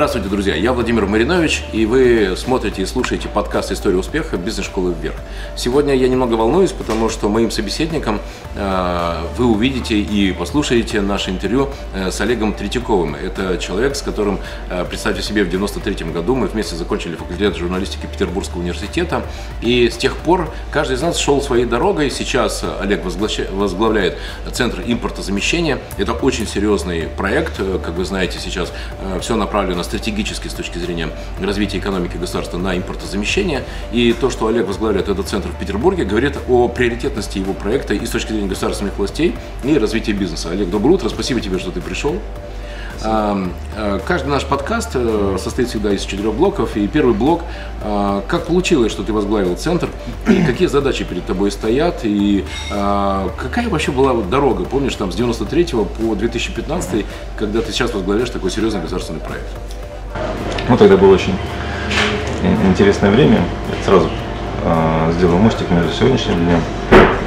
[0.00, 0.54] Здравствуйте, друзья!
[0.54, 4.38] Я Владимир Маринович, и вы смотрите и слушаете подкаст «История успеха.
[4.38, 5.16] Бизнес-школы вверх».
[5.56, 8.18] Сегодня я немного волнуюсь, потому что моим собеседником
[8.56, 13.14] э, вы увидите и послушаете наше интервью э, с Олегом Третьяковым.
[13.14, 14.40] Это человек, с которым,
[14.70, 19.22] э, представьте себе, в 93 году мы вместе закончили факультет журналистики Петербургского университета,
[19.60, 22.10] и с тех пор каждый из нас шел своей дорогой.
[22.10, 24.16] Сейчас Олег возглавляет
[24.50, 25.78] Центр импортозамещения.
[25.98, 28.72] Это очень серьезный проект, как вы знаете, сейчас
[29.20, 31.08] все направлено стратегически с точки зрения
[31.40, 33.64] развития экономики государства на импортозамещение.
[33.90, 38.06] И то, что Олег возглавляет этот центр в Петербурге, говорит о приоритетности его проекта и
[38.06, 39.34] с точки зрения государственных властей,
[39.64, 40.50] и развития бизнеса.
[40.50, 42.16] Олег, доброе утро, спасибо тебе, что ты пришел.
[43.02, 46.76] А, а, каждый наш подкаст э, состоит всегда из четырех блоков.
[46.76, 47.42] И первый блок
[47.82, 49.88] а, как получилось, что ты возглавил центр,
[50.28, 55.66] и какие задачи перед тобой стоят, и какая вообще была дорога, помнишь, там с 93
[55.98, 57.04] по 2015,
[57.36, 59.48] когда ты сейчас возглавляешь такой серьезный государственный проект?
[60.70, 61.34] Ну, тогда было очень
[62.68, 63.38] интересное время.
[63.76, 64.08] Я сразу
[64.62, 66.60] э, сделал мостик между сегодняшним днем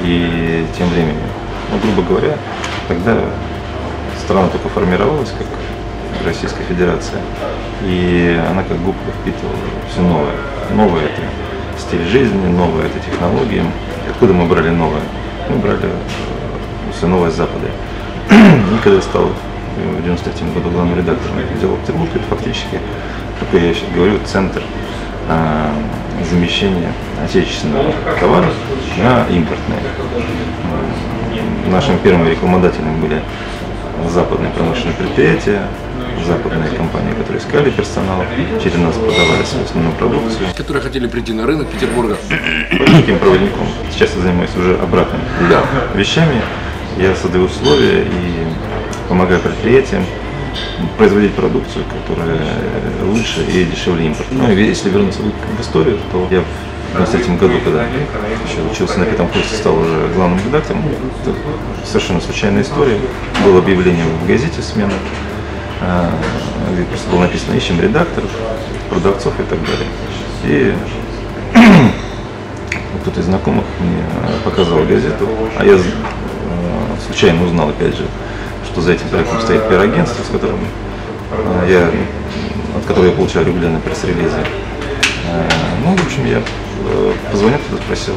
[0.02, 1.28] и тем временем.
[1.70, 2.38] Ну, грубо говоря,
[2.88, 3.18] тогда
[4.24, 5.46] страна только формировалась, как
[6.26, 7.20] Российская Федерация,
[7.82, 9.58] и она как губка впитывала
[9.92, 10.36] все новое.
[10.72, 11.22] Новое это
[11.82, 13.62] стиль жизни, новое это технологии.
[14.10, 15.04] Откуда мы брали новое?
[15.50, 17.68] Мы брали э, все новое с Запада.
[18.32, 19.28] И когда я стал
[19.76, 22.80] в 93 году главным редактором отдела Петербург, это фактически,
[23.40, 24.62] как я сейчас говорю, центр
[25.30, 25.72] а,
[26.30, 26.92] замещения
[27.24, 28.50] отечественного товара
[28.98, 29.80] на импортные.
[31.68, 33.22] Нашим первым рекламодателем были
[34.10, 35.62] западные промышленные предприятия,
[36.26, 38.24] западные компании, которые искали персонал,
[38.62, 40.48] через нас продавали свою основную продукцию.
[40.56, 42.18] Которые хотели прийти на рынок Петербурга.
[42.70, 43.68] Таким проводником.
[43.92, 45.64] Сейчас я занимаюсь уже обратными да.
[45.96, 46.42] вещами.
[46.98, 48.48] Я создаю условия и
[49.10, 50.04] помогаю предприятиям
[50.98, 52.40] производить продукцию, которая
[53.04, 54.34] лучше и дешевле импорта.
[54.34, 56.44] Ну, если вернуться в историю, то я
[56.94, 60.84] в 93 году, когда еще учился на пятом курсе, стал уже главным редактором.
[61.24, 61.36] Это
[61.86, 63.00] совершенно случайная история.
[63.44, 64.94] Было объявление в газете «Смена»,
[65.82, 66.12] а,
[66.72, 68.30] где просто было написано «Ищем редакторов,
[68.90, 69.88] продавцов» и так далее.
[70.46, 70.74] И
[73.02, 74.04] кто-то из знакомых мне
[74.44, 75.28] показывал газету,
[75.58, 75.80] а я а,
[77.08, 78.06] случайно узнал, опять же,
[78.74, 80.58] что за этим проектом стоит пиар-агентство, с которым
[81.32, 81.92] а, я,
[82.76, 84.38] от которого я получаю регулярные пресс-релизы.
[85.84, 88.14] Ну, в общем, я э, позвонил туда, спросил,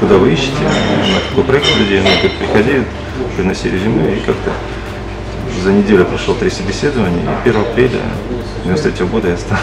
[0.00, 2.82] куда вы ищете, на какой проект людей, ну, как приходи,
[3.36, 4.52] приноси резюме, и как-то
[5.62, 8.00] за неделю прошел три собеседования, и 1 апреля
[8.64, 9.58] 93 года я стал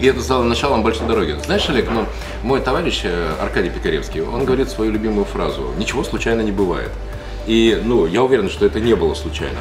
[0.00, 1.36] И это стало началом большой дороги.
[1.44, 2.04] Знаешь, Олег, ну,
[2.42, 6.90] мой товарищ э, Аркадий Пикаревский, он говорит свою любимую фразу «Ничего случайно не бывает».
[7.46, 9.58] И, ну, я уверен, что это не было случайно.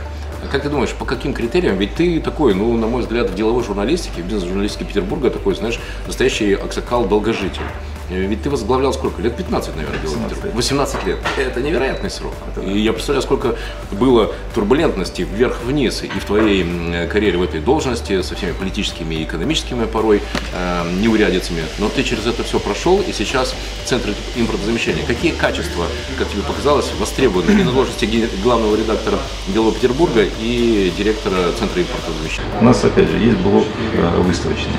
[0.51, 1.77] Как ты думаешь, по каким критериям?
[1.77, 5.79] Ведь ты такой, ну, на мой взгляд, в деловой журналистике, в бизнес-журналистике Петербурга такой, знаешь,
[6.05, 7.61] настоящий аксакал долгожитель.
[7.61, 9.21] Э, ведь ты возглавлял сколько?
[9.21, 10.53] Лет 15, наверное, делал 18 лет.
[10.53, 11.17] 18 лет.
[11.37, 12.33] Это невероятный срок.
[12.51, 13.55] Это и я представляю, сколько
[13.91, 19.85] было турбулентности вверх-вниз и в твоей карьере в этой должности со всеми политическими и экономическими
[19.85, 20.21] порой
[20.53, 21.63] э, неурядицами.
[21.79, 23.55] Но ты через это все прошел, и сейчас
[23.85, 25.05] Центр импортозамещения.
[25.05, 25.85] Какие качества,
[26.17, 32.59] как тебе показалось, востребованы и на должности главного редактора Делового Петербурга и директора Центра импортозамещения?
[32.59, 34.71] У нас, опять же, есть блок э, выставочный.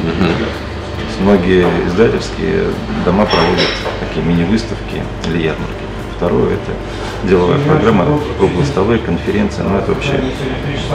[1.21, 2.65] Многие издательские
[3.04, 3.69] дома проводят
[4.00, 5.84] такие мини-выставки или ярмарки.
[6.16, 8.06] Второе– это деловая программа,
[8.38, 9.62] круглостолы, конференции.
[9.62, 10.21] Но это вообще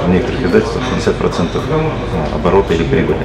[0.05, 3.19] в некоторых издательствах 50% ну, оборота или прибыли.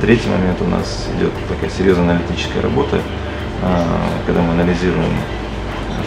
[0.00, 3.00] Третий момент у нас идет такая серьезная аналитическая работа,
[3.62, 3.84] а,
[4.26, 5.12] когда мы анализируем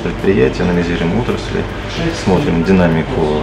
[0.03, 1.63] предприятия, анализируем отрасли,
[2.23, 3.41] смотрим динамику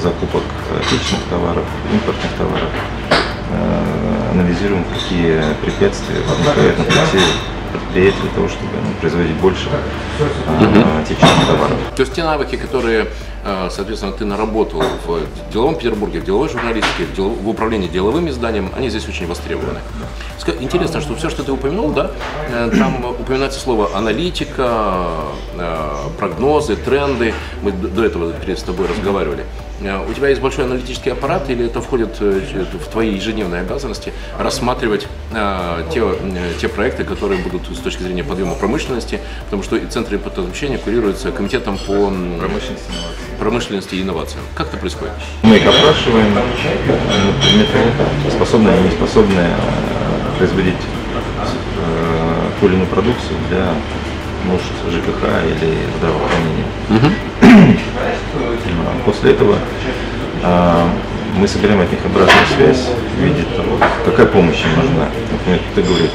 [0.00, 0.42] закупок
[0.80, 2.68] отечественных товаров, импортных товаров,
[4.30, 7.24] анализируем, какие препятствия возникают на пути
[7.70, 9.68] предприятий для того, чтобы ну, производить больше
[10.46, 11.76] а, отечественных товаров.
[11.94, 13.06] То есть те навыки, которые,
[13.44, 17.38] а, соответственно, ты наработал в деловом Петербурге, в деловой журналистике, в, делов...
[17.38, 19.80] в управлении деловым изданием, они здесь очень востребованы.
[20.60, 22.10] Интересно, что все, что ты упомянул, да,
[22.48, 25.10] э, там упоминается слово аналитика,
[25.54, 25.88] э,
[26.18, 27.34] прогнозы, тренды.
[27.62, 29.44] Мы до этого перед тобой разговаривали.
[29.80, 34.12] Э, у тебя есть большой аналитический аппарат или это входит э, в твои ежедневные обязанности
[34.38, 36.02] рассматривать э, те,
[36.60, 41.32] те проекты, которые будут с точки зрения подъема промышленности, потому что и Центр импортозамещения курируется
[41.32, 42.12] комитетом по
[43.38, 44.44] промышленности, и инновациям.
[44.54, 45.12] Как это происходит?
[45.42, 46.26] Мы их опрашиваем,
[48.30, 49.50] способные или не способные
[50.38, 50.76] производить
[52.60, 53.74] ту или иную продукцию для
[54.46, 56.66] нужд ЖКХ или здравоохранения.
[56.90, 57.29] Угу.
[59.04, 59.56] После этого
[60.42, 60.88] а,
[61.36, 65.08] мы собираем от них обратную связь в виде того, какая помощь им нужна.
[65.32, 66.10] Например, кто-то говорит,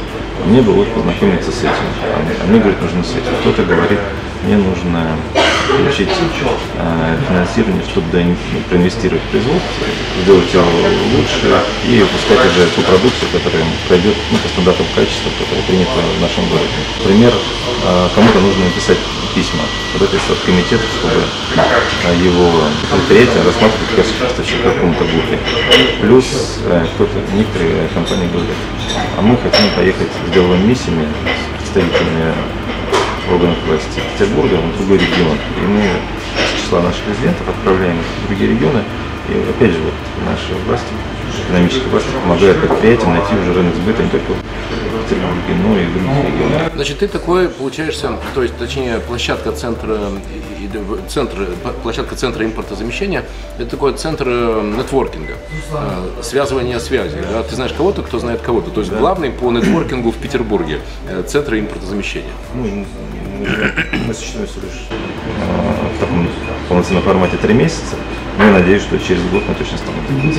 [0.45, 1.71] мне бы вот познакомиться с этим,
[2.03, 3.35] а мне, говорит, нужно с этим.
[3.41, 3.99] Кто-то говорит,
[4.43, 5.17] мне нужно
[5.67, 8.19] получить э, финансирование, чтобы да,
[8.69, 9.85] проинвестировать в производство,
[10.23, 10.63] сделать его
[11.17, 16.21] лучше и выпускать уже ту продукцию, которая пройдет ну, по стандартам качества, которая принята в
[16.21, 16.77] нашем городе.
[16.99, 18.97] Например, э, кому-то нужно написать
[19.33, 19.63] письма
[19.97, 21.13] в этот комитет, чтобы
[22.07, 22.49] э, его
[22.91, 25.39] предприятие рассматривать как поставщика какому-то группе.
[26.01, 28.55] Плюс э, кто-то, некоторые компании говорят,
[29.17, 31.07] а мы хотим поехать с деловыми миссиями,
[31.59, 32.33] представителями
[33.31, 35.37] органов власти Петербурга в другой регион.
[35.61, 35.81] И мы
[36.65, 38.83] числа наших резидентов отправляем в другие регионы.
[39.29, 39.93] И опять же, вот
[40.25, 40.87] наши власти,
[41.47, 45.93] экономические власти помогают предприятиям найти уже рынок сбыта не только в Петербурге, но и в
[45.93, 46.71] других регионах.
[46.73, 49.97] Значит, ты такой, получаешься, то есть, точнее, площадка центра,
[51.07, 51.47] центр,
[51.83, 53.25] площадка центра импортозамещения,
[53.59, 55.33] это такой центр э, нетворкинга,
[55.71, 57.19] э, связывания связей.
[57.31, 57.43] Да?
[57.43, 58.71] Ты знаешь кого-то, кто знает кого-то.
[58.71, 58.97] То есть да.
[58.97, 62.33] главный по нетворкингу в Петербурге, э, центр импортозамещения.
[62.55, 62.85] Ну,
[64.07, 65.74] мы существуем всего лишь э,
[66.65, 67.95] в полноценном формате три месяца.
[68.37, 70.33] Ну, я надеюсь, что через год мы точно станем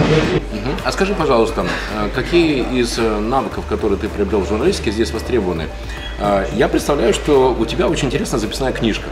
[0.84, 1.64] А скажи, пожалуйста,
[1.94, 5.66] э, какие из э, навыков, которые ты приобрел в журналистике, здесь востребованы?
[6.54, 9.08] Я представляю, что у тебя очень интересная записная книжка.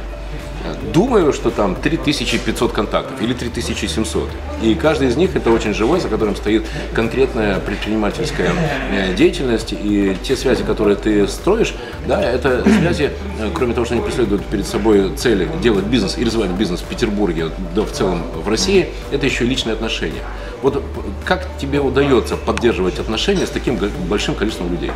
[0.93, 4.29] Думаю, что там 3500 контактов или 3700.
[4.63, 8.53] И каждый из них это очень живой, за которым стоит конкретная предпринимательская
[8.93, 9.73] э, деятельность.
[9.73, 11.75] И те связи, которые ты строишь,
[12.07, 13.11] да, это связи,
[13.41, 16.85] э, кроме того, что они преследуют перед собой цели делать бизнес и развивать бизнес в
[16.85, 20.23] Петербурге, да в целом в России, это еще и личные отношения.
[20.63, 20.83] Вот
[21.25, 23.79] как тебе удается поддерживать отношения с таким
[24.09, 24.91] большим количеством людей?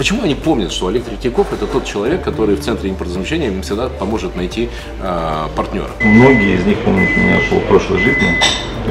[0.00, 3.90] Почему они помнят, что Олег Третьяков это тот человек, который в центре импортозамещения им всегда
[3.90, 5.90] поможет найти э, партнера?
[6.00, 8.34] Многие из них помнят меня по прошлой жизни,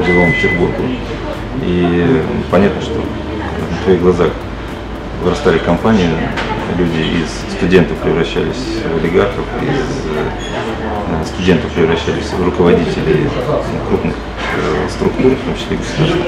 [0.06, 0.84] живом в Петербургу.
[1.66, 2.22] И
[2.52, 4.30] понятно, что на твоих глазах
[5.24, 6.12] вырастали компании,
[6.78, 13.28] люди из студентов превращались в олигархов, из э, студентов превращались в руководителей
[13.88, 14.14] крупных
[14.90, 16.28] структур, в том числе государственных.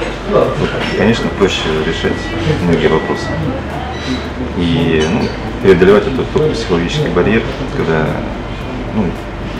[0.96, 2.16] Конечно, проще решать
[2.62, 3.26] многие вопросы
[4.58, 5.28] и ну,
[5.62, 7.42] преодолевать этот тот психологический барьер,
[7.76, 8.06] когда
[8.94, 9.04] ну,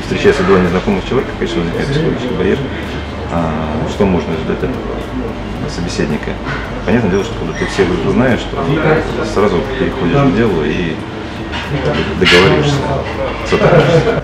[0.02, 2.58] встречается два незнакомых человека, конечно, возникает психологический барьер,
[3.32, 3.52] а,
[3.90, 6.30] что можно ждать от собеседника.
[6.84, 8.58] Понятное дело, что когда ты всех знаешь, что
[9.32, 10.94] сразу переходишь к делу и
[12.20, 12.76] договариваешься,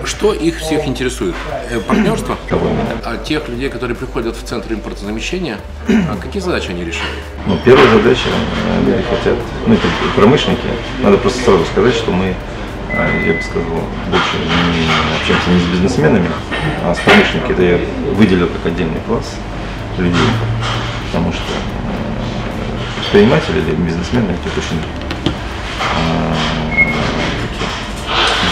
[0.05, 1.35] Что их всех интересует?
[1.69, 2.37] Э, партнерство?
[2.49, 2.69] Кого?
[3.05, 5.57] А тех людей, которые приходят в центр импортозамещения,
[5.87, 7.19] а какие задачи они решают?
[7.45, 9.37] Ну, первая задача, э, люди хотят,
[9.67, 9.83] ну, это
[10.15, 10.61] промышленники,
[11.01, 12.33] надо просто сразу сказать, что мы
[12.91, 14.87] э, я бы сказал, больше не
[15.19, 16.29] общаемся не с бизнесменами,
[16.83, 17.53] а с промышленниками.
[17.53, 17.79] Это я
[18.13, 19.35] выделил как отдельный класс
[19.97, 20.29] людей,
[21.11, 21.43] потому что
[23.11, 25.08] предприниматели или бизнесмены, это очень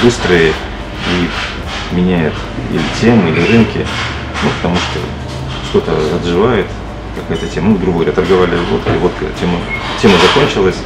[0.04, 2.34] быстрые и меняют
[2.72, 3.86] или темы, или рынки,
[4.44, 5.00] ну, потому что
[5.70, 6.68] что-то отживает,
[7.16, 9.58] какая-то тема, ну, грубо говоря, торговали водкой, водка, тема,
[10.02, 10.78] тема закончилась,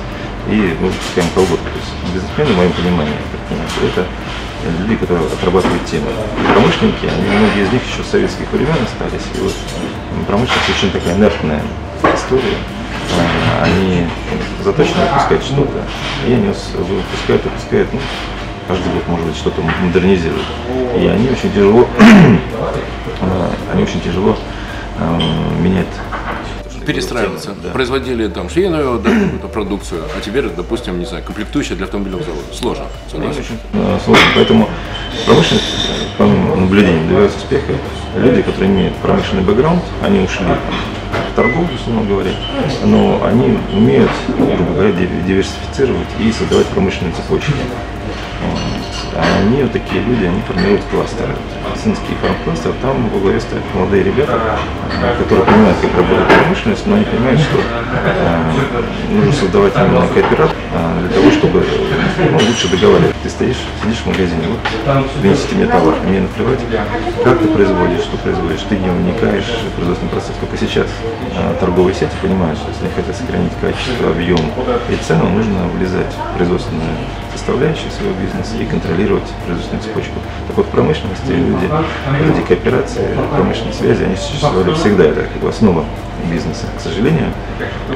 [0.49, 1.65] и ну, пускаем колготку.
[1.65, 3.13] То есть бизнесмены, в моем понимании,
[3.83, 4.05] это
[4.79, 6.07] люди, которые отрабатывают темы.
[6.39, 9.53] И промышленники, они, многие из них еще с советских времен остались, и вот
[10.27, 11.61] промышленность очень такая инертная
[12.13, 12.57] история,
[13.61, 14.07] они
[14.63, 15.83] заточены выпускать что-то,
[16.27, 17.99] и они выпускают, выпускают, ну,
[18.71, 20.45] каждый год, может быть, что-то модернизируют.
[20.97, 21.85] И они очень тяжело,
[23.21, 24.37] э, они очень тяжело
[24.97, 25.19] э,
[25.61, 25.87] меняют
[26.85, 27.51] перестраиваться.
[27.61, 27.71] Да.
[27.71, 32.45] Производили там швейную да, продукцию, а теперь, допустим, не знаю, комплектующие для автомобильного завода.
[32.53, 32.85] Сложно.
[33.11, 33.43] Согласен?
[33.73, 34.23] Э, сложно.
[34.35, 34.69] Поэтому
[35.25, 35.65] промышленность,
[36.17, 37.73] по наблюдениям, добивается успеха.
[38.15, 40.45] Люди, которые имеют промышленный бэкграунд, они ушли
[41.31, 42.31] в торговлю, условно говоря,
[42.85, 47.51] но они умеют, грубо говоря, диверсифицировать и создавать промышленные цепочки.
[49.41, 51.35] Они, вот такие люди, они формируют кластеры.
[51.83, 54.57] Синский фармкластер, там во главе стоят молодые ребята,
[55.17, 60.99] которые понимают, как работает промышленность, но они понимают, что э, нужно создавать именно кооператив э,
[61.01, 61.65] для того, чтобы
[62.31, 63.15] ну, лучше договаривать.
[63.23, 66.59] Ты стоишь, сидишь в магазине, вот принесите мне товар, мне наплевать,
[67.23, 70.35] как ты производишь, что производишь, ты не вникаешь в производственный процесс.
[70.39, 70.87] Только сейчас
[71.35, 74.39] э, торговые сети понимают, что если они хотят сохранить качество, объем
[74.89, 76.95] и цену, нужно влезать в производственную
[77.41, 80.13] составляющую своего бизнеса и контролировать производственную цепочку.
[80.47, 81.67] Так вот, в промышленности люди,
[82.23, 85.83] люди кооперации, промышленной связи, они существовали всегда, это как бы основа
[86.31, 86.65] бизнеса.
[86.77, 87.33] К сожалению,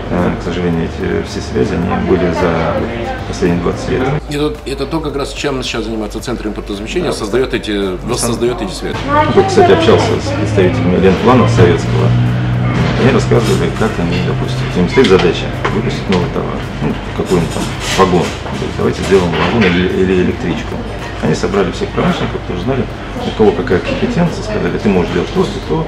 [0.10, 2.82] э, к сожалению, эти все связи они были за
[3.28, 4.02] последние 20 лет.
[4.32, 8.98] Это, это то, как раз чем сейчас занимается Центр импортозамещения, создает эти, воссоздает эти связи.
[9.36, 12.10] Вот, кстати, общался с представителями Ленплана советского.
[13.06, 15.46] Они рассказывали, как они, допустим, им стоит задача
[15.76, 17.64] выпустить новый товар, ну, какой-нибудь там
[18.00, 18.26] вагон.
[18.78, 20.74] Давайте сделаем вагон или, электричку.
[21.22, 22.84] Они собрали всех промышленников, которые знали,
[23.24, 25.88] у кого какая компетенция, сказали, ты можешь делать то, то,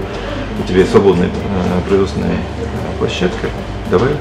[0.63, 3.47] у тебя свободная э, производственная э, площадка,
[3.89, 4.11] давай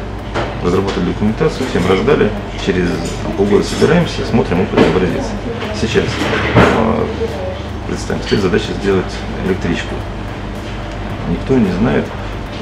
[0.64, 2.30] разработали документацию, всем раздали,
[2.64, 2.88] через
[3.36, 5.24] полгода собираемся, смотрим опытный образец.
[5.78, 6.06] Сейчас
[6.54, 7.06] э,
[7.88, 9.12] представим, стоит задача сделать
[9.46, 9.94] электричку.
[11.28, 12.06] Никто не знает,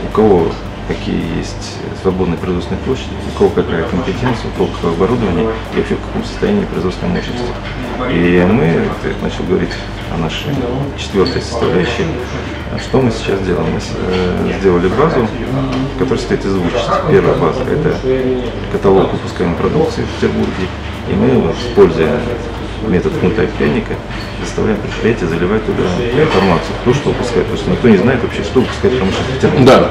[0.04, 0.46] у кого
[0.88, 5.94] какие есть свободные производственные площади, у кого какая компетенция, у кого какое оборудование и вообще
[5.94, 7.46] в каком состоянии производственной мощности.
[8.10, 9.70] И мы, ты начал говорить
[10.14, 10.54] о нашей
[10.98, 12.04] четвертой составляющей,
[12.82, 13.72] что мы сейчас делаем?
[13.72, 15.26] Мы э, сделали базу,
[15.98, 16.92] которая состоит из двух частей.
[17.10, 17.96] Первая база– это
[18.72, 20.66] каталог выпускаемой продукции в Петербурге,
[21.08, 22.20] и мы, используя
[22.88, 23.94] метод кнута и пряника,
[24.40, 27.46] заставляем предприятие заливать туда информацию, то, что выпускает.
[27.46, 29.66] Потому что никто не знает вообще, что выпускает промышленность в Петербурге.
[29.66, 29.90] Да.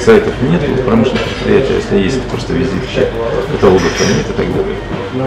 [0.00, 3.06] Сайтов нет промышленных предприятий, если есть, то просто визитки,
[3.52, 4.76] каталогов нет и так далее.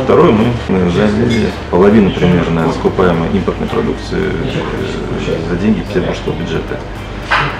[0.03, 6.79] Второе, мы заняли половину примерно закупаемой импортной продукции э, за деньги петербургского бюджета.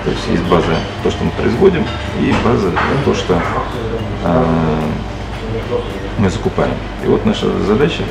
[0.03, 1.86] То есть есть база то, что мы производим,
[2.19, 2.72] и база
[3.05, 3.41] то, что
[4.24, 4.46] а,
[6.18, 6.74] мы закупаем.
[7.04, 8.04] И вот наша задача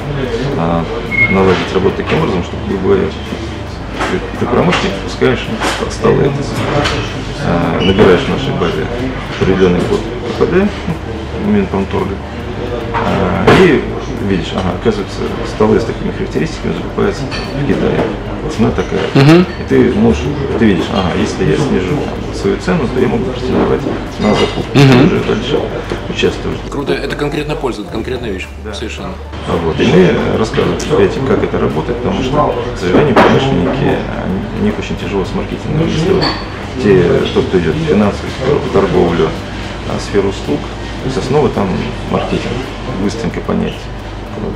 [0.58, 0.84] а,
[1.30, 3.02] наладить работу таким образом, чтобы, говоря,
[4.38, 5.46] ты, промышленник, пускаешь
[5.90, 6.30] столы,
[7.44, 8.86] а, набираешь в нашей базе
[9.40, 10.00] определенный код
[10.38, 10.70] ППД,
[11.44, 12.14] ну, Минпромторга,
[12.94, 13.82] а, и
[14.28, 18.00] видишь, ага, оказывается, столы с такими характеристиками закупаются в Китае.
[18.54, 19.00] Цена такая.
[19.60, 20.22] И ты можешь,
[20.58, 21.98] ты видишь, ага, если я снижу
[22.32, 23.80] свою цену, то я могу претендовать
[24.20, 24.70] на закупку.
[24.72, 25.60] Ты уже дальше
[26.16, 26.58] участвуешь.
[26.70, 28.46] Круто, это конкретная польза, это конкретная вещь.
[28.72, 29.12] Совершенно.
[29.48, 29.78] А Вот.
[29.78, 33.98] И мы рассказываем предприятиям, как это работает, потому что, к сожалению, промышленники,
[34.60, 35.86] у них очень тяжело с маркетингом.
[35.86, 36.24] Если вот
[36.82, 37.02] те,
[37.34, 39.28] тот, кто идет в финансовую сферу, в торговлю,
[39.88, 40.60] а, сферу услуг,
[41.02, 41.68] то есть основа там
[42.10, 42.52] маркетинг,
[43.02, 43.76] быстренько понять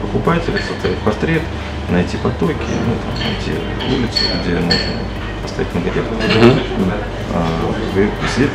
[0.02, 1.43] покупателя, составить портрет,
[1.90, 2.55] найти потоки,
[2.87, 3.52] ну, там, найти
[3.95, 6.04] улицу, где можно поставить магазин.
[7.35, 7.47] А,
[7.94, 8.50] вы- сидит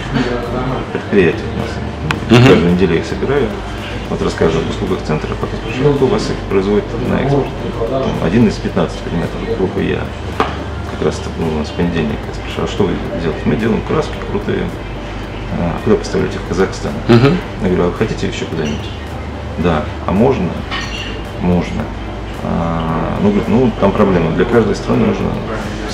[0.92, 2.44] предприятие у нас.
[2.48, 3.48] Каждую неделю их собираю.
[4.10, 7.48] Вот расскажу об услугах центра, потом спрашиваю, кто у вас их производит на экспорт.
[7.90, 10.02] Там один из 15 предметов, группы я.
[10.92, 12.18] Как раз было у нас в понедельник.
[12.28, 13.42] Я спрашиваю, а что вы делаете?
[13.46, 14.64] Мы делаем краски крутые.
[15.58, 16.92] А куда поставляете в Казахстан?
[17.62, 18.90] Я говорю, а вы хотите еще куда-нибудь?
[19.60, 19.84] Да.
[20.06, 20.50] А можно?
[21.42, 21.84] Можно.
[22.44, 24.32] А, ну, говорит, ну, там проблема.
[24.32, 25.26] Для каждой страны нужны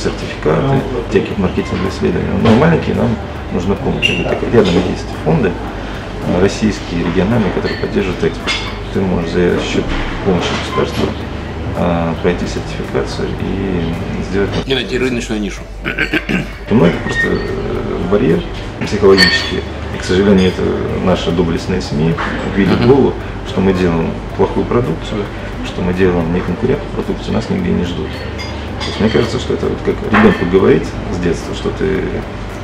[0.01, 2.27] сертификаты, всяких маркетинговых исследований.
[2.43, 3.10] Но маленькие нам
[3.53, 4.10] нужна помощь.
[4.10, 5.51] Рядом есть фонды
[6.27, 8.53] а, российские, региональные, которые поддерживают экспорт.
[8.93, 9.86] Ты можешь за счет
[10.25, 11.08] помощи государства
[11.77, 15.62] а, пройти сертификацию и сделать И найти рыночную нишу.
[16.70, 18.41] у многих просто э, барьер
[18.86, 19.62] психологический.
[19.96, 20.62] И, к сожалению, это
[21.05, 22.13] наши доблестные СМИ
[22.55, 23.13] ввели в голову,
[23.48, 25.24] что мы делаем плохую продукцию,
[25.65, 28.08] что мы делаем неконкурентную продукцию, нас нигде не ждут.
[29.01, 32.03] Мне кажется, что это вот как ребенку говорить с детства, что ты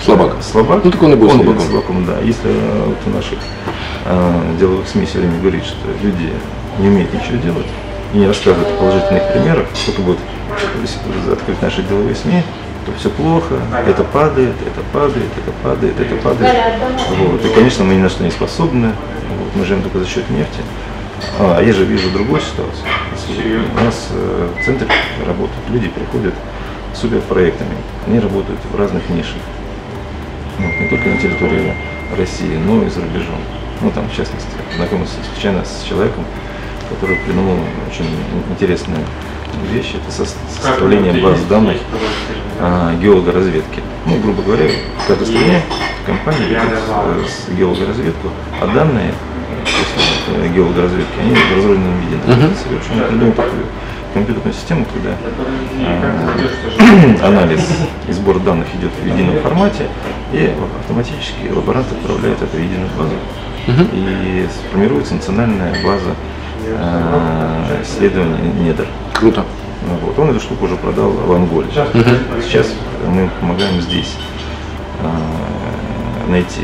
[0.06, 0.36] Слабак.
[0.44, 0.82] слабак.
[0.84, 1.60] Ну, так он и будет слабаком.
[1.60, 2.20] слабаком, да.
[2.20, 3.40] Если э, вот у наших
[4.06, 6.32] э, деловых СМИ все время говорит, что люди
[6.78, 7.66] не умеют ничего делать
[8.14, 10.20] и не рассказывают о положительных примерах, только будет
[11.32, 12.44] открыть наши деловые СМИ,
[12.86, 13.56] то все плохо,
[13.88, 16.56] это падает, это падает, это падает, это падает.
[17.18, 17.44] Вот.
[17.44, 19.56] И, конечно, мы ни на что не способны, вот.
[19.56, 20.62] мы живем только за счет нефти.
[21.40, 22.86] А я же вижу другую ситуацию.
[23.80, 24.88] У нас э, в центре
[25.26, 26.34] работают люди, приходят
[26.94, 27.76] с суперпроектами.
[28.08, 29.42] Они работают в разных нишах.
[30.60, 31.74] Ну, не только на территории
[32.18, 33.40] России, но и за рубежом.
[33.82, 36.24] Ну, там, в частности, знакомился случайно с человеком,
[36.90, 37.58] который придумал
[37.90, 38.10] очень
[38.50, 39.04] интересную
[39.72, 39.94] вещь.
[39.96, 41.78] Это со- составление баз данных
[42.60, 43.82] а, геологоразведки.
[44.06, 44.66] Ну, грубо говоря,
[45.04, 45.62] в каждой стране
[46.06, 46.62] компания ведет
[47.50, 48.30] э, геологоразведку,
[48.62, 49.14] а данные
[49.66, 52.68] после э, геологоразведки, они в разрозненном виде находятся.
[52.68, 53.64] В общем, он придумал такую
[54.14, 55.16] компьютерную систему, когда
[55.86, 57.62] а, анализ
[58.08, 59.88] и сбор данных идет в едином формате,
[60.34, 63.14] и автоматически лаборант отправляет это в единую базу.
[63.94, 66.16] И сформируется национальная база
[66.78, 68.88] а, исследований недр.
[69.14, 69.46] Круто.
[69.88, 70.20] Ну Вот.
[70.20, 71.68] Он эту штуку уже продал в Анголе.
[72.42, 72.68] Сейчас
[73.08, 74.16] мы помогаем здесь
[75.02, 76.62] а, найти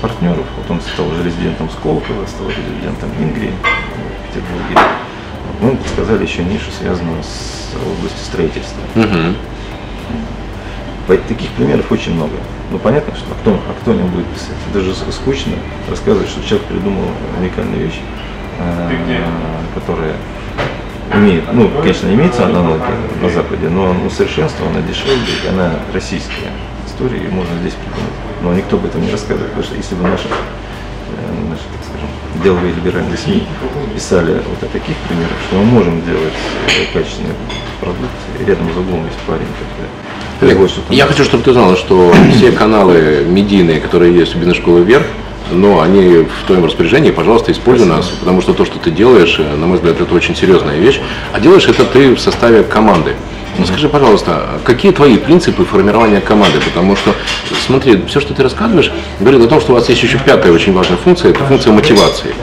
[0.00, 0.44] партнеров.
[0.56, 4.78] Вот он стал уже резидентом Сколково, стал резидентом Ингрии в Петербурге.
[5.60, 8.82] Мы ему подсказали еще нишу, связанную с областью строительства.
[11.06, 12.32] По- Таких примеров очень много.
[12.70, 14.56] Ну, понятно, что а кто, а кто о нем будет писать?
[14.70, 15.52] Это же скучно
[15.88, 17.04] рассказывать, что человек придумал
[17.38, 18.00] уникальную вещь,
[18.58, 18.88] э,
[19.74, 20.14] которая
[21.14, 22.82] имеет, ну, конечно, имеется аналоги
[23.22, 26.50] на Западе, но он усовершенствован, она дешевле, она российская
[26.86, 28.12] история, и можно здесь придумать.
[28.42, 32.08] Но никто об этом не рассказывает, потому что если бы наши, э, наши так скажем,
[32.42, 33.44] деловые либеральные СМИ
[33.94, 36.34] писали вот о таких примерах, что мы можем делать
[36.68, 37.34] э, качественный
[37.80, 38.16] продукт,
[38.46, 39.90] рядом за углом есть парень, который
[40.38, 40.58] Олег,
[40.90, 45.06] я хочу, чтобы ты знала, что все каналы медийные, которые есть у бизнес-школы «Вверх»,
[45.50, 49.56] но они в твоем распоряжении, пожалуйста, используй нас, потому что то, что ты делаешь, э,
[49.56, 51.00] на мой взгляд, это очень серьезная вещь,
[51.32, 53.14] а делаешь это ты в составе команды.
[53.58, 56.58] Ну скажи, пожалуйста, какие твои принципы формирования команды?
[56.60, 57.14] Потому что,
[57.66, 60.74] смотри, все, что ты рассказываешь, говорит о том, что у вас есть еще пятая очень
[60.74, 62.34] важная функция, это функция мотивации.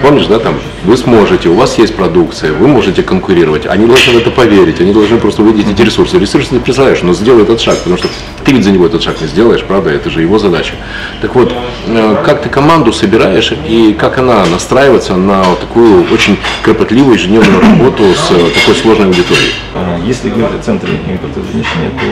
[0.00, 0.54] Помнишь, да, там,
[0.84, 4.92] вы сможете, у вас есть продукция, вы можете конкурировать, они должны в это поверить, они
[4.92, 6.18] должны просто увидеть эти ресурсы.
[6.18, 8.08] Ресурсы ты представляешь, но сделай этот шаг, потому что
[8.44, 10.74] ты ведь за него этот шаг не сделаешь, правда, это же его задача.
[11.22, 11.54] Так вот,
[11.86, 18.02] э, как ты команду собираешь и как она настраивается на такую очень кропотливую ежедневную работу
[18.14, 19.52] с э, такой сложной аудиторией?
[19.74, 20.28] А, если
[20.60, 22.06] центре импортозамещения, то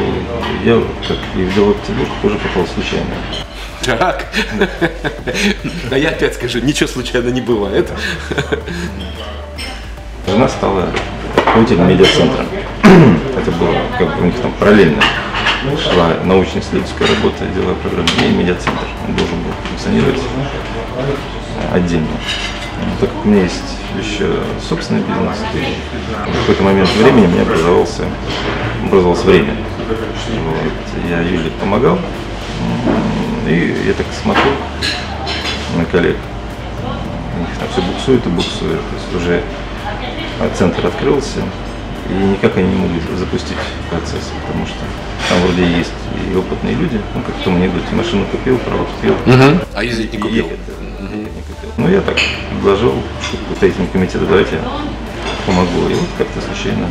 [0.65, 3.15] я, как и в дело Петербург, тоже попал случайно.
[3.85, 4.27] Так.
[5.91, 7.91] Да я опять скажу, ничего случайно не бывает.
[10.27, 10.89] Жена стала
[11.37, 12.47] руководителем медиацентра.
[13.37, 15.03] Это было как бы у них там параллельно
[15.83, 18.87] шла научно-исследовательская работа, делая программу, и медиацентр.
[19.07, 20.21] Он должен был функционировать
[21.73, 22.07] отдельно.
[23.01, 23.63] Так как у меня есть
[23.99, 24.29] еще
[24.69, 25.57] собственный бизнес, и
[26.13, 28.05] в какой-то момент времени меня образовался,
[28.85, 29.57] образовалось время.
[29.89, 31.09] Вот.
[31.09, 31.99] Я Юле помогал,
[33.47, 34.51] и я так смотрю
[35.77, 36.17] на коллег.
[37.37, 38.81] У них там все буксует и буксует.
[38.81, 39.43] То есть уже
[40.57, 41.41] центр открылся,
[42.09, 43.57] и никак они не могли запустить
[43.91, 44.79] процесс, потому что
[45.29, 45.93] там вроде есть
[46.31, 49.13] и опытные люди, ну как в том анекдоте, машину купил, право купил.
[49.13, 49.65] Угу.
[49.75, 50.47] А ездить не купил.
[50.47, 50.61] Ехать,
[50.99, 51.17] угу.
[51.17, 51.71] не купил.
[51.77, 52.19] Ну я так
[52.51, 52.95] предложил
[53.49, 54.59] представителям комитета, давайте
[55.47, 55.89] помогу.
[55.89, 56.89] И вот как-то случайно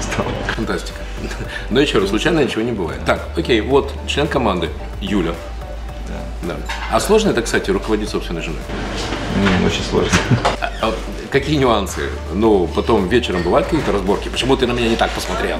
[0.00, 0.28] стало.
[0.56, 0.98] Фантастика.
[1.70, 3.00] Но еще раз, случайно ничего не бывает.
[3.04, 4.68] Так, окей, вот член команды
[5.00, 5.34] Юля.
[6.42, 6.56] Да.
[6.90, 8.60] А сложно это, кстати, руководить собственной женой?
[9.66, 10.12] Очень сложно.
[10.60, 10.94] А, а
[11.30, 12.10] какие нюансы?
[12.32, 14.28] Ну, потом вечером бывают какие-то разборки?
[14.28, 15.58] Почему ты на меня не так посмотрел?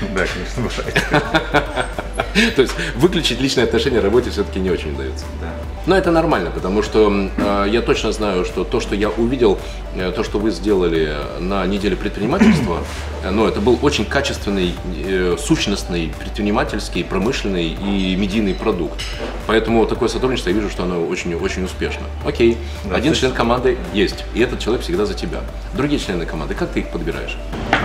[0.00, 1.94] Да, конечно, бывает.
[2.56, 5.24] То есть выключить личные отношения в работе все-таки не очень удается.
[5.40, 5.48] Да.
[5.86, 9.58] Но это нормально, потому что э, я точно знаю, что то, что я увидел,
[9.96, 12.84] э, то, что вы сделали на неделе предпринимательства,
[13.24, 19.00] э, ну, это был очень качественный, э, сущностный, предпринимательский, промышленный и медийный продукт.
[19.46, 22.02] Поэтому такое сотрудничество, я вижу, что оно очень-очень успешно.
[22.24, 25.40] Окей, да, один член команды есть, и этот человек всегда за тебя.
[25.74, 27.36] Другие члены команды, как ты их подбираешь?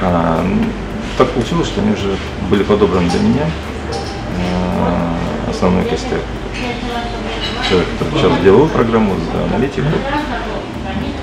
[0.02, 0.46] А,
[1.18, 2.16] так получилось, что они уже
[2.50, 3.46] были подобраны для меня.
[4.80, 5.16] А,
[5.50, 6.20] основной костяк
[7.70, 9.88] человек, который сейчас делал программу за аналитику.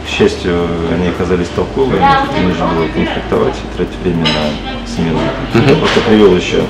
[0.05, 2.05] К счастью, они оказались толковыми,
[2.37, 5.19] не нужно было конфликтовать и тратить время на смену.
[5.55, 6.65] Я просто привел еще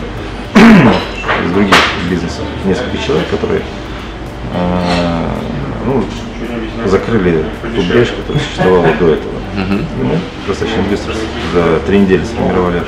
[0.55, 1.75] из других
[2.11, 3.63] бизнесов несколько человек, которые
[4.55, 5.31] а,
[5.87, 6.05] ну,
[6.87, 9.33] закрыли ту брешь, которая существовала до этого.
[9.57, 11.14] И мы достаточно быстро
[11.53, 12.83] за три недели сформировали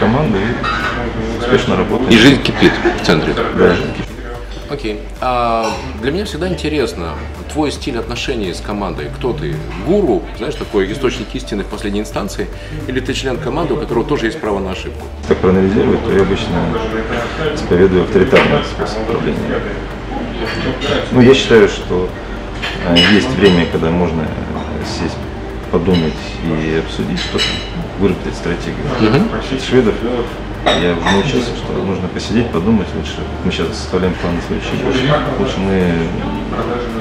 [0.00, 2.10] команду и успешно работаем.
[2.10, 3.34] И жизнь кипит в центре.
[3.34, 4.04] Да, жизнь кипит.
[4.70, 5.00] Окей.
[5.20, 7.14] А для меня всегда интересно
[7.52, 9.06] твой стиль отношений с командой.
[9.16, 9.54] Кто ты?
[9.86, 12.48] Гуру, знаешь, такой источник истины в последней инстанции?
[12.88, 15.06] Или ты член команды, у которого тоже есть право на ошибку?
[15.28, 16.56] Так проанализировать, то я обычно
[17.54, 19.60] исповедую авторитарный способ управления.
[21.12, 22.08] Ну, я считаю, что
[22.92, 24.26] есть время, когда можно
[24.84, 25.16] сесть,
[25.70, 26.12] подумать
[26.44, 27.44] и обсудить что-то,
[27.98, 28.84] выработать стратегию.
[29.00, 29.60] Uh-huh.
[29.60, 29.94] Шведов
[30.64, 33.18] я научился, что нужно посидеть, подумать лучше.
[33.44, 34.94] Мы сейчас составляем план на следующий год.
[35.40, 35.92] Лучше мы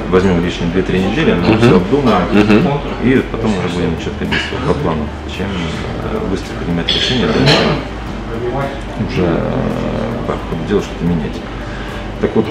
[0.10, 1.58] возьмем лишние 2-3 недели, но uh-huh.
[1.60, 2.28] все обдумаем,
[3.04, 7.54] и потом уже будем четко действовать по плану, чем э, быстро принимать решение, дальше
[9.08, 11.38] уже э, по ходу дела что-то менять.
[12.22, 12.46] Так вот,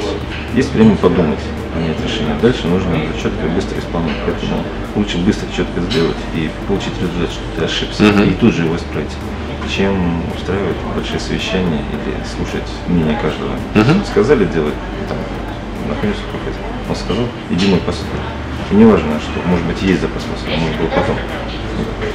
[0.54, 1.38] есть время подумать,
[1.74, 2.36] принять решение.
[2.40, 4.16] Дальше нужно это четко и быстро исполнять.
[4.24, 4.64] Поэтому
[4.96, 8.30] лучше быстро, четко сделать и получить результат, что ты ошибся, uh-huh.
[8.30, 9.12] и тут же его исправить
[9.74, 13.54] чем устраивать большие совещания или слушать мнение каждого.
[13.74, 14.06] Uh-huh.
[14.06, 14.74] Сказали делать,
[15.08, 15.16] там,
[15.88, 16.58] находишься кушать.
[16.88, 18.10] Он сказал, иди мой посуду.
[18.70, 21.16] И не важно, что, может быть, есть запас посуды, может быть, потом.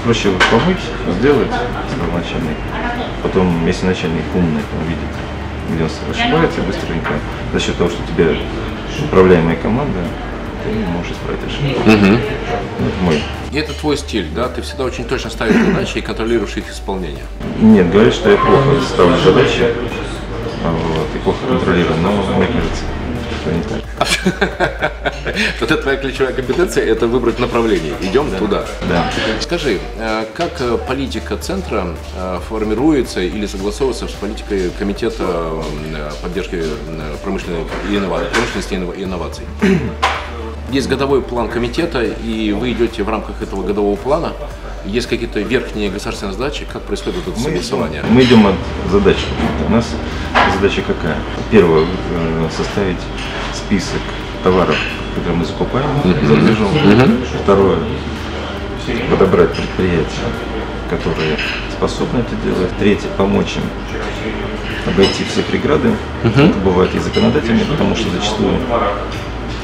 [0.03, 0.83] Проще помыть,
[1.19, 1.51] сделать,
[2.13, 2.57] начальник.
[3.23, 5.11] Потом, если начальник умный, он видит,
[5.73, 7.13] где он ошибается, быстренько,
[7.53, 8.29] за счет того, что тебя
[9.05, 9.99] управляемая команда,
[10.63, 11.89] ты можешь исправить ошибку.
[11.89, 12.15] Угу.
[12.87, 14.49] Это мой и это твой стиль, да?
[14.49, 17.23] Ты всегда очень точно ставишь задачи и контролируешь их исполнение.
[17.61, 19.73] Нет, говоришь, что я плохо ставлю задачи.
[20.63, 22.83] вот, и плохо контролируем, но мне кажется,
[23.41, 25.13] что не так.
[25.59, 27.93] Тогда твоя ключевая компетенция– это выбрать направление.
[28.01, 28.65] Идем туда.
[28.89, 29.11] Да.
[29.39, 35.53] Скажи, э, как э, политика центра э, формируется или согласовывается с политикой Комитета
[36.21, 36.63] поддержки
[37.23, 39.45] промышленной иннова- промышленности и инноваций?
[40.71, 44.33] Есть годовой план комитета, и вы идете в рамках этого годового плана.
[44.85, 48.03] Есть какие-то верхние государственные задачи, как происходит это согласование?
[48.09, 48.55] Мы идем от
[48.91, 49.25] задачи.
[49.65, 49.87] У нас
[50.55, 51.17] задача какая?
[51.51, 51.85] Первое,
[52.55, 52.97] составить
[53.53, 54.01] список
[54.43, 54.75] товаров,
[55.15, 56.69] которые мы закупаем за рубежом.
[57.43, 57.77] Второе,
[59.09, 60.27] подобрать предприятия,
[60.89, 61.37] которые
[61.71, 62.71] способны это делать.
[62.79, 63.63] Третье, помочь им
[64.87, 65.91] обойти все преграды.
[66.23, 68.53] Это бывает и законодательно, потому что зачастую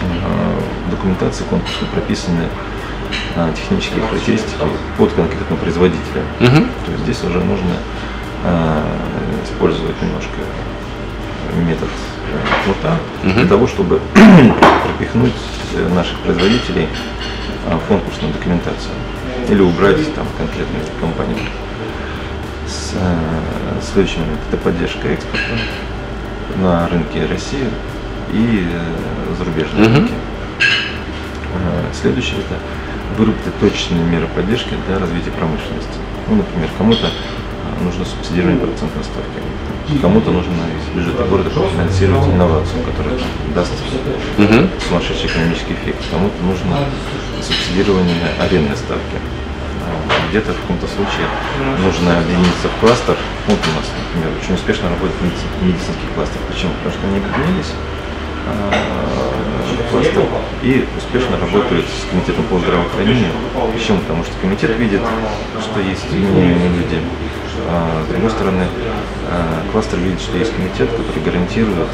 [0.01, 2.49] э, в документации конкурсной прописаны
[3.35, 4.55] э, технические характеристики
[4.97, 6.23] под конкретного производителя.
[6.85, 7.75] То есть здесь уже нужно
[8.43, 8.81] э,
[9.45, 10.39] использовать немножко
[11.67, 11.89] метод
[12.33, 13.99] э, плота для того, чтобы
[14.83, 15.33] пропихнуть
[15.75, 16.87] э, наших производителей
[17.67, 18.93] э, в конкурсную документацию
[19.49, 21.37] или убрать там конкретную компанию.
[22.67, 25.45] С, э, следующий момент– это поддержка экспорта
[26.61, 27.67] на рынке России
[28.31, 29.95] и э, зарубежные Мгм.
[29.95, 30.13] рынки.
[31.55, 32.55] Э, Следующее– это
[33.17, 35.99] выработать точные меры поддержки для развития промышленности.
[36.27, 37.09] Ну, например, кому-то э,
[37.81, 39.39] нужно субсидирование процентной ставки,
[40.01, 43.17] кому-то нужно из бюджета города профинансировать инновацию, которая
[43.55, 43.73] даст
[44.87, 46.77] сумасшедший экономический эффект, кому-то нужно
[47.41, 49.17] субсидирование арендной ставки.
[49.83, 51.27] А Где-то в каком-то случае
[51.83, 53.15] нужно объединиться в кластер.
[53.47, 56.39] Вот у нас, например, очень успешно работает медици- медицинский кластер.
[56.47, 56.71] Почему?
[56.79, 57.71] Потому что они объединились
[58.47, 58.71] а,
[59.91, 60.23] кластер
[60.63, 63.31] и успешно работают с комитетом по здравоохранению.
[63.75, 63.99] Почему?
[63.99, 65.01] Потому что комитет видит,
[65.61, 66.97] что есть люди.
[67.67, 68.65] А, с другой стороны,
[69.29, 71.87] а, кластер видит, что есть комитет, который гарантирует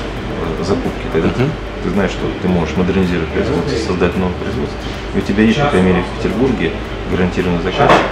[0.60, 1.06] э, закупки.
[1.14, 1.44] Тогда ты,
[1.84, 4.78] ты знаешь, что ты можешь модернизировать производство, создать новое производство.
[5.16, 6.72] И у тебя есть, по крайней мере, в Петербурге
[7.12, 8.06] гарантированный заказчик,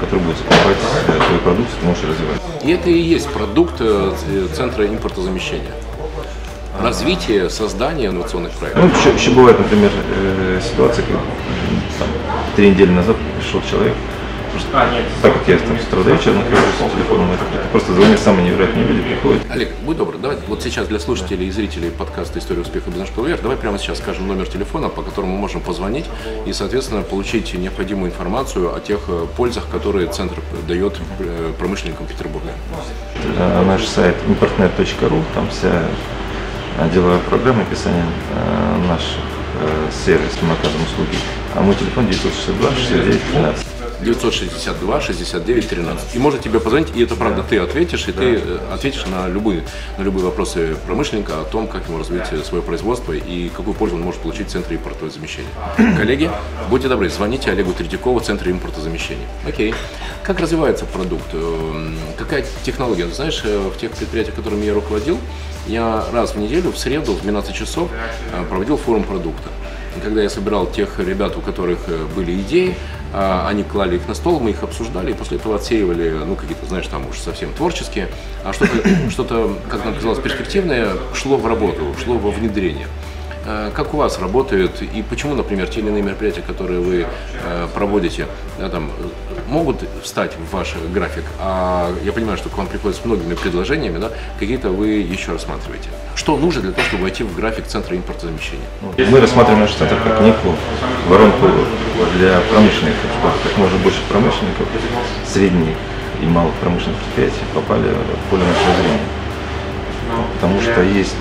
[0.00, 0.76] который будет закупать
[1.08, 2.40] э, твою продукцию, ты можешь развивать.
[2.64, 4.12] И это и есть продукт э,
[4.54, 5.72] Центра импортозамещения.
[6.80, 8.84] Развитие, создание инновационных проектов.
[8.84, 11.26] Ну, еще, еще бывает, например, э, ситуация, когда м,
[11.98, 12.08] там,
[12.56, 13.94] три недели назад пришел человек,
[14.52, 14.70] просто
[15.22, 18.48] так как я там с утра до вечера нахожусь с телефоном, это просто звонят самые
[18.48, 19.42] невероятные люди, приходят.
[19.50, 23.28] Олег, будь добр, давай вот сейчас для слушателей и зрителей подкаста «История успеха бизнес школы
[23.28, 26.04] вверх», давай прямо сейчас скажем номер телефона, по которому мы можем позвонить
[26.46, 30.36] и, соответственно, получить необходимую информацию о тех э, пользах, которые центр
[30.68, 32.50] дает э, промышленникам Петербурга.
[33.38, 35.82] Э, Наш сайт importnet.ru, там вся
[36.92, 38.04] деловая программа, описание
[38.88, 39.18] наших
[40.04, 41.16] сервисов, мы оказываем услуги.
[41.54, 43.66] А мой телефон 962 69 13.
[44.02, 46.14] 962 69 13.
[46.14, 49.64] И может тебе позвонить, и это правда, ты ответишь, и ты э, ответишь на любые,
[49.98, 53.96] на любые вопросы промышленника о том, как ему развить э, свое производство и какую пользу
[53.96, 55.50] он может получить в Центре импортозамещения.
[55.96, 56.30] Коллеги,
[56.70, 59.26] будьте добры, звоните Олегу Третьякову в Центре импортозамещения.
[59.46, 59.74] Окей.
[60.22, 61.32] Как развивается продукт?
[61.32, 63.06] Эм, Какая технология?
[63.08, 65.18] Знаешь, э, в тех предприятиях, которыми я руководил,
[65.66, 67.90] я раз в неделю, в среду, в 12 часов
[68.32, 69.48] э, проводил форум продукта.
[69.96, 72.74] И когда я собирал тех ребят, у которых э, были идеи,
[73.12, 76.86] они клали их на стол, мы их обсуждали, и после этого отсеивали, ну, какие-то, знаешь,
[76.86, 78.08] там уж совсем творческие,
[78.44, 78.76] а что-то,
[79.10, 82.86] что-то, как нам казалось, перспективное шло в работу, шло во внедрение.
[83.44, 87.06] Э, Как у вас работает и почему, например, те или иные мероприятия, которые вы
[87.44, 88.26] э, проводите,
[88.58, 88.90] да, там,
[89.48, 93.98] могут встать в ваш график, а я понимаю, что к вам приходят с многими предложениями,
[93.98, 95.88] да, какие-то вы еще рассматриваете.
[96.14, 98.66] Что нужно для того, чтобы войти в график Центра импортозамещения?
[99.10, 100.54] Мы рассматриваем наш центр как некую
[101.08, 101.46] воронку
[102.18, 104.66] для промышленников, чтобы как можно больше промышленников,
[105.26, 105.74] средних
[106.22, 109.21] и малых промышленных предприятий попали в поле нашего зрения.
[110.34, 111.16] Потому что есть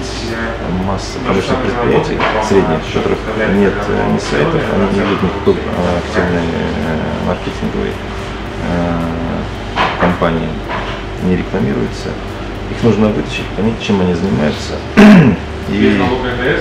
[0.85, 3.19] масса промышленных предприятий средних, у которых
[3.55, 7.91] нет э, ни сайтов, они не ведут никакой э, активной э, маркетинговой
[9.99, 10.49] кампании,
[11.23, 12.09] не рекламируются.
[12.69, 14.75] Их нужно вытащить, понять, чем они занимаются,
[15.69, 16.01] и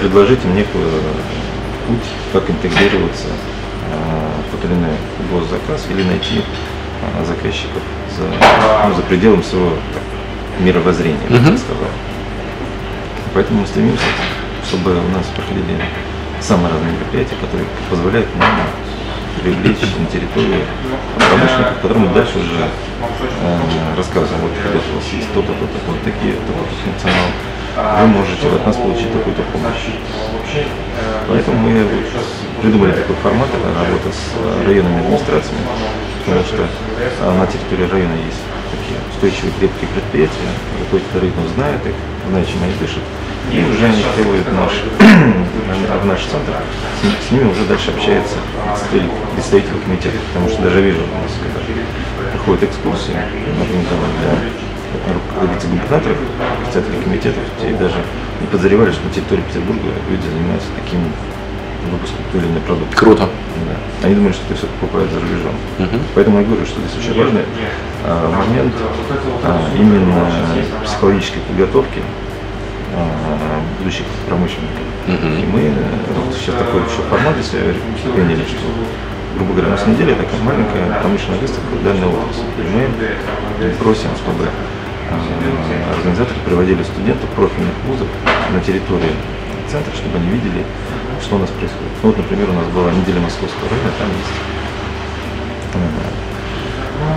[0.01, 0.89] предложить им некую
[1.87, 3.29] путь, как интегрироваться
[4.49, 4.97] в тот или иной
[5.31, 6.43] госзаказ или найти
[7.27, 7.83] заказчиков
[8.17, 8.25] за,
[8.89, 10.03] ну, за пределом своего так,
[10.65, 11.89] мировоззрения, я бы сказал.
[13.33, 14.03] Поэтому мы стремимся,
[14.67, 15.79] чтобы у нас проходили
[16.41, 18.51] самые разные мероприятия, которые позволяют нам
[19.41, 20.67] привлечь на территорию
[21.15, 26.03] промышленников, которым мы дальше уже э, рассказываем, вот ребята, у вас есть то-то, то-то, вот
[26.03, 27.31] такие, такой функционал,
[28.03, 29.95] вы можете от нас получить такую-то помощь.
[31.29, 32.27] Поэтому мы вот
[32.61, 35.63] придумали такой формат, это работа с э, районными администрациями,
[36.27, 41.97] потому что э, на территории района есть такие устойчивые, крепкие предприятия, руководитель рынка знает их,
[42.29, 43.05] знает, чем они дышат.
[43.51, 49.11] И уже они требуют наш, в наш центр, с, с ними уже дальше общается представитель,
[49.35, 51.61] представитель комитета, потому что даже вижу, у нас когда
[52.31, 54.35] проходят экскурсии, организованы для
[55.51, 56.19] вице-губернаторов,
[56.63, 57.99] председателей комитетов, и даже
[58.41, 61.01] не подозревали, что на территории Петербурга люди занимаются таким
[62.35, 62.97] или иной продукции.
[62.97, 63.29] Круто.
[63.67, 64.07] Да.
[64.07, 65.55] Они думают, что это все покупают за рубежом.
[65.79, 66.01] Мгм.
[66.15, 67.45] Поэтому я говорю, что здесь очень важный
[68.05, 68.75] а, момент
[69.45, 70.25] а, именно
[70.85, 72.01] психологической подготовки
[72.97, 74.85] а, будущих промышленников.
[75.07, 75.43] Мгм.
[75.43, 75.73] И мы э,
[76.15, 77.61] вот сейчас такой еще формат для себя
[78.15, 78.63] приняли, что,
[79.37, 82.45] грубо говоря, у нас неделя такая маленькая промышленная выставка в данной отрасли.
[82.59, 84.47] И мы просим, чтобы
[85.11, 88.07] а, организаторы приводили студентов профильных вузов
[88.53, 89.13] на территории
[89.71, 90.65] центра, чтобы они видели,
[91.23, 91.93] что у нас происходит.
[92.03, 94.35] Ну, вот, например, у нас была неделя московского района, там есть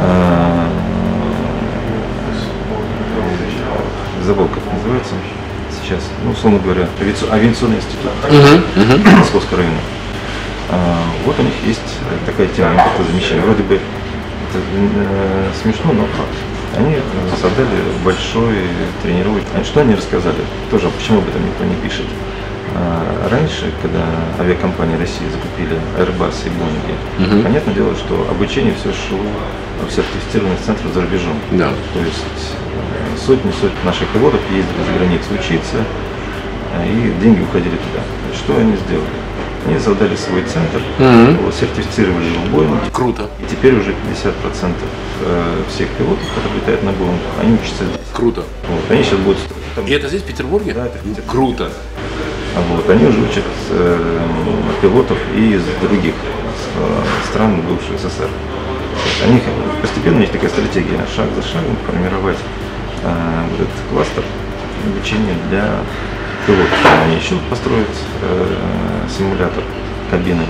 [0.01, 0.67] а,
[4.23, 5.13] забыл, как называется
[5.81, 8.11] сейчас, ну, условно говоря, авиаци- авиационный институт
[9.19, 9.77] Московского района.
[10.69, 11.81] А, вот у них есть
[12.25, 13.41] такая тема импортозамещения.
[13.41, 16.37] Вроде бы это э, смешно, но факт.
[16.77, 16.99] Они э,
[17.41, 17.67] создали
[18.05, 18.55] большой
[19.01, 19.49] тренировочный.
[19.59, 20.37] А Что они рассказали?
[20.71, 22.05] Тоже, почему об этом никто не пишет?
[22.75, 24.03] А, Раньше, когда
[24.39, 27.43] авиакомпании России закупили Airbus и Boeing, Мгм.
[27.43, 29.19] понятное дело, что обучение все шло
[29.87, 31.33] в сертифицированных центрах за рубежом.
[31.51, 31.69] Да.
[31.93, 35.77] То есть э, сотни-сотни наших пилотов ездили за границу учиться,
[36.75, 38.01] э, и деньги уходили туда.
[38.35, 39.17] Что они сделали?
[39.65, 41.37] Они создали свой центр, Мгм.
[41.45, 43.29] вот, сертифицировали его в Боинге, Круто.
[43.39, 44.89] и теперь уже 50%
[45.25, 47.97] э, всех пилотов, которые летают на Боинг, они учатся здесь.
[48.13, 48.43] Круто.
[48.69, 49.37] Вот, они сейчас будут...
[49.75, 50.73] там- И это здесь, в Петербурге?
[50.73, 51.23] Да, это в Петербурге.
[51.29, 51.71] Круто.
[52.55, 54.19] А Вот, они уже учат э,
[54.81, 56.13] пилотов и из других
[56.75, 58.29] э, стран бывшего СССР.
[59.25, 59.41] Они
[59.81, 62.37] постепенно есть такая стратегия, шаг за шагом формировать
[63.03, 64.23] э, вот этот кластер
[64.85, 65.79] обучения для
[66.45, 66.77] пилотов.
[67.05, 67.89] Они еще построят
[68.21, 68.55] э,
[69.17, 69.63] симулятор
[70.11, 70.43] кабины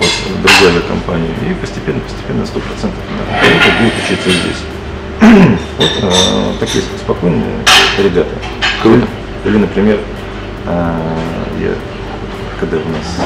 [0.00, 2.46] от другой авиакомпании и постепенно, постепенно 100%
[2.82, 4.62] да, пилотов будут учиться здесь.
[5.78, 7.44] Вот э, такие спокойные
[7.98, 8.30] ребята.
[9.44, 10.00] Или, например,
[10.66, 11.74] я,
[12.58, 13.20] когда у нас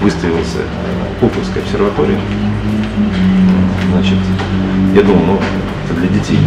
[0.00, 0.58] выставился
[1.20, 2.18] Пуповская обсерватория,
[3.90, 4.18] значит,
[4.94, 5.40] я думал, ну,
[5.84, 6.38] это для детей.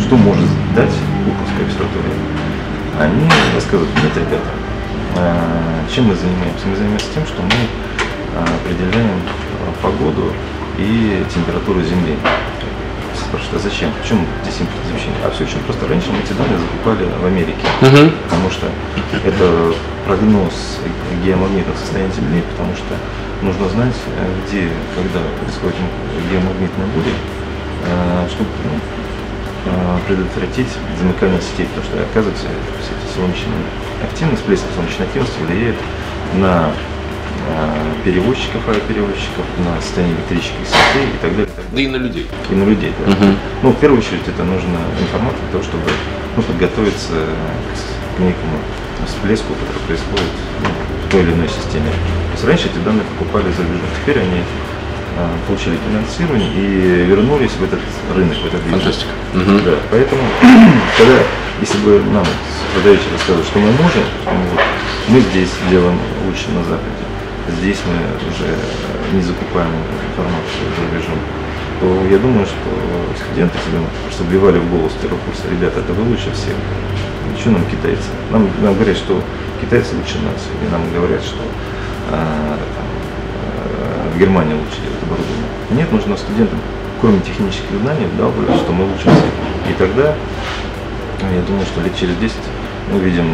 [0.00, 0.92] Что может дать
[1.24, 2.14] Пуповская обсерватория?
[2.98, 4.50] Они рассказывают, нет, ребята,
[5.16, 6.66] а, чем мы занимаемся?
[6.66, 7.50] Мы занимаемся тем, что мы
[8.36, 10.32] а, определяем а, погоду
[10.78, 12.16] и температуру Земли.
[13.30, 13.90] Спрашивают, а зачем?
[13.94, 15.22] В чем здесь импортозамещение?
[15.22, 15.86] А все очень просто.
[15.86, 18.10] Раньше мы эти данные закупали в Америке Мгм.
[18.26, 18.66] потому что
[19.22, 19.46] это
[20.04, 20.82] прогноз
[21.22, 22.90] геомагнитного состояния Земли, потому что
[23.46, 24.66] нужно знать, э, где,
[24.98, 25.78] когда происходит
[26.26, 27.14] геомагнитная буря,
[27.86, 28.74] э, чтобы ну,
[29.70, 32.50] э, предотвратить замыкание сетей, потому что, оказывается,
[32.82, 33.62] все эти солнечные
[34.02, 35.78] активность, всплески солнечной активности влияет
[36.34, 36.74] на
[38.04, 41.46] перевозчиков, авиаперевозчиков, на состояние электрических сетей и так далее.
[41.46, 42.26] и так далее Да и на людей.
[42.50, 42.92] и на людей.
[42.98, 43.12] Да.
[43.12, 43.36] Мгм.
[43.62, 45.84] Ну, в первую очередь, это нужна информация для того, чтобы
[46.36, 47.12] ну, подготовиться
[48.16, 48.56] к, некому
[49.06, 51.88] всплеску, который происходит ну, в той или иной системе.
[51.88, 54.40] То есть раньше эти данные покупали за рубежом, теперь они
[55.16, 57.80] а, получили финансирование и вернулись в этот
[58.14, 58.80] рынок, в этот бизнес.
[58.82, 59.12] Фантастика.
[59.34, 59.64] Мгм.
[59.64, 60.22] Да, поэтому,
[60.98, 61.16] когда,
[61.60, 62.26] если бы нам
[62.74, 64.60] продающий рассказывал, что мы можем, вот,
[65.08, 66.99] мы здесь делаем лучше на Западе,
[67.58, 67.96] здесь мы
[68.28, 68.54] уже
[69.12, 69.70] не закупаем
[70.10, 71.18] информацию за рубежом,
[71.80, 72.68] то я думаю, что
[73.24, 76.54] студенты себе просто вливали в голос первого курса, ребята, это вы лучше всех.
[77.38, 78.10] Что нам китайцы?
[78.30, 79.22] Нам, нам говорят, что
[79.60, 81.40] китайцы лучше нас, или нам говорят, что
[82.10, 82.86] а, там,
[83.46, 85.48] а, в Германии лучше делать оборудование.
[85.70, 86.58] Нет, нужно студентам,
[87.00, 89.32] кроме технических знаний, вдалбливать, что мы лучше всех.
[89.70, 90.14] И тогда,
[91.22, 92.59] ну, я думаю, что лет через 10 мы
[92.94, 93.26] увидим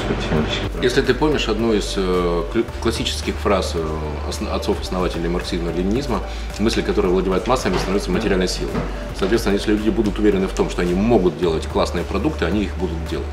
[0.00, 0.82] супертехнологический прогресс.
[0.82, 3.84] Если ты помнишь одну из э, кл- классических фраз э,
[4.30, 6.20] осн- отцов-основателей марксизма-ленинизма,
[6.58, 8.72] мысль, которая владевает массами, становится материальной силой.
[9.18, 12.76] Соответственно, если люди будут уверены в том, что они могут делать классные продукты, они их
[12.76, 13.26] будут делать.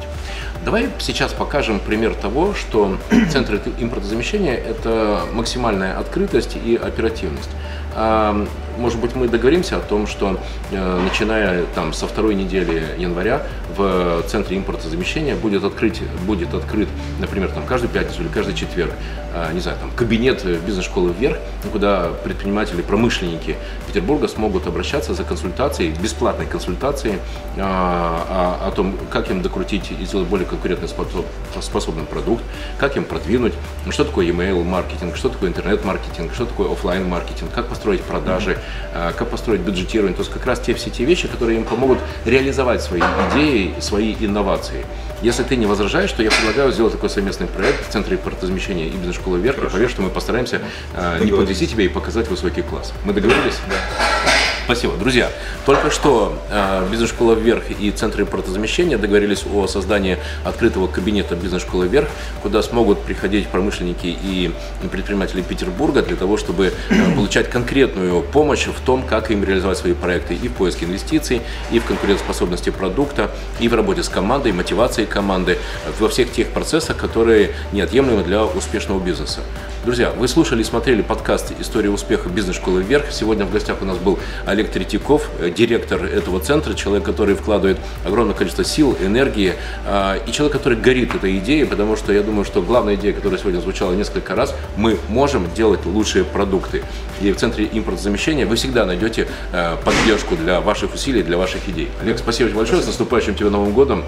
[0.63, 2.97] Давай сейчас покажем пример того, что
[3.32, 7.50] центры импортозамещения– это максимальная открытость и оперативность.
[7.93, 8.45] А,
[8.78, 10.39] может быть, мы договоримся о том, что
[10.71, 13.43] э, начиная там, со второй недели января
[13.76, 16.88] в центре импортозамещения будет, открыть, будет открыт,
[17.19, 18.91] например, там, каждую пятницу или каждый четверг,
[19.34, 21.38] э, не знаю, там, кабинет бизнес-школы «Вверх»,
[21.71, 27.15] куда предприниматели, промышленники Петербурга смогут обращаться за консультацией, бесплатной консультацией
[27.58, 32.44] а, о, о том, как им докрутить и сделать более конкурентоспособный продукт,
[32.78, 33.54] как им продвинуть,
[33.90, 38.60] что такое email маркетинг, что такое интернет-маркетинг, что такое офлайн маркетинг, как построить продажи,
[38.94, 40.16] э, как построить бюджетирование.
[40.16, 44.16] То есть как раз те все те вещи, которые им помогут реализовать свои идеи, свои
[44.20, 44.86] инновации.
[45.22, 48.92] Если ты не возражаешь, то я предлагаю сделать такой совместный проект в Центре импортозамещения и
[48.92, 49.58] бизнес-школы вверх.
[49.60, 50.62] И поверь, что мы постараемся
[50.96, 52.94] э, не подвести тебя и показать высокий класс.
[53.06, 53.60] Мы договорились?
[53.70, 54.51] Да.
[54.65, 54.93] Спасибо.
[54.95, 55.30] Друзья,
[55.65, 62.08] только что э, бизнес-школа «Вверх» и Центр импортозамещения договорились о создании открытого кабинета бизнес-школы «Вверх»,
[62.41, 64.52] куда смогут приходить промышленники и
[64.91, 69.93] предприниматели Петербурга для того, чтобы э, получать конкретную помощь в том, как им реализовать свои
[69.93, 75.08] проекты и в поиске инвестиций, и в конкурентоспособности продукта, и в работе с командой, мотивацией
[75.08, 75.58] команды,
[76.00, 79.41] во всех тех процессах, которые неотъемлемы для успешного бизнеса.
[79.84, 83.12] Друзья, вы слушали и смотрели подкаст «История успеха бизнес-школы вверх».
[83.12, 84.19] Сегодня в гостях у нас был
[84.52, 89.54] Олег Третьяков, э, директор этого центра, человек, который вкладывает огромное количество сил, энергии,
[89.86, 93.40] а, и человек, который горит этой идеей, потому что я думаю, что главная идея, которая
[93.40, 96.84] сегодня звучала несколько раз, мы можем делать лучшие продукты.
[97.22, 101.90] И в центре импортозамещения вы всегда найдете э, поддержку для ваших усилий, для ваших идей.
[102.02, 104.04] Олег, спасибо очень большое, с наступающим тебе Новым годом.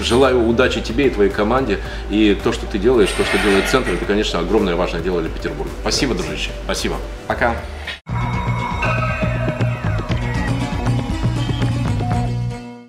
[0.00, 1.78] Желаю удачи тебе и твоей команде.
[2.10, 5.30] И то, что ты делаешь, то, что делает центр, это, конечно, огромное важное дело для
[5.30, 5.72] Петербурга.
[5.80, 6.50] Спасибо, дружище.
[6.64, 6.96] Спасибо.
[7.26, 7.56] Пока.